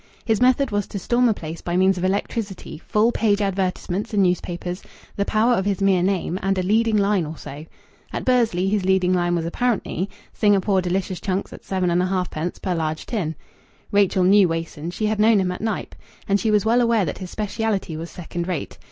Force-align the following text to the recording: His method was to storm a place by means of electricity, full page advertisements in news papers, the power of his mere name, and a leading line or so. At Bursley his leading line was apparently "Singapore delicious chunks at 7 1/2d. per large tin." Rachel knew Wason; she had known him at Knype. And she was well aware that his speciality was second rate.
His 0.25 0.41
method 0.41 0.71
was 0.71 0.87
to 0.87 0.97
storm 0.97 1.29
a 1.29 1.33
place 1.35 1.61
by 1.61 1.77
means 1.77 1.95
of 1.95 2.03
electricity, 2.03 2.79
full 2.87 3.11
page 3.11 3.39
advertisements 3.39 4.15
in 4.15 4.23
news 4.23 4.41
papers, 4.41 4.81
the 5.15 5.25
power 5.25 5.53
of 5.53 5.65
his 5.65 5.79
mere 5.79 6.01
name, 6.01 6.39
and 6.41 6.57
a 6.57 6.63
leading 6.63 6.97
line 6.97 7.23
or 7.23 7.37
so. 7.37 7.67
At 8.11 8.25
Bursley 8.25 8.67
his 8.67 8.83
leading 8.83 9.13
line 9.13 9.35
was 9.35 9.45
apparently 9.45 10.09
"Singapore 10.33 10.81
delicious 10.81 11.21
chunks 11.21 11.53
at 11.53 11.63
7 11.65 11.87
1/2d. 11.87 12.61
per 12.63 12.73
large 12.73 13.05
tin." 13.05 13.35
Rachel 13.91 14.23
knew 14.23 14.47
Wason; 14.47 14.89
she 14.89 15.05
had 15.05 15.19
known 15.19 15.39
him 15.39 15.51
at 15.51 15.61
Knype. 15.61 15.93
And 16.27 16.39
she 16.39 16.49
was 16.49 16.65
well 16.65 16.81
aware 16.81 17.05
that 17.05 17.19
his 17.19 17.29
speciality 17.29 17.95
was 17.95 18.09
second 18.09 18.47
rate. 18.47 18.79